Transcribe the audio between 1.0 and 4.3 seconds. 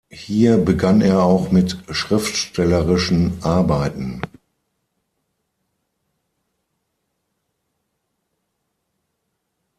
er auch mit schriftstellerischen Arbeiten.